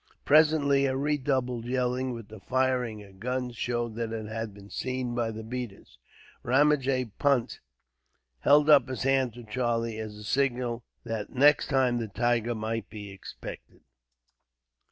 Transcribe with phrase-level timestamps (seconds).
[0.25, 5.13] Presently a redoubled yelling, with the firing of guns, showed that it had been seen
[5.13, 5.99] by the beaters.
[6.41, 7.59] Ramajee Punt
[8.39, 12.89] held up his hand to Charlie, as a signal that next time the tiger might
[12.89, 13.81] be expected.